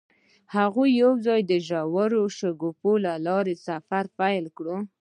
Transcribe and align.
هغوی 0.55 0.89
یوځای 1.03 1.41
د 1.45 1.53
ژور 1.67 2.11
شګوفه 2.39 2.91
له 3.05 3.13
لارې 3.27 3.53
سفر 3.67 4.03
پیل 4.19 4.45
کړ. 4.57 4.67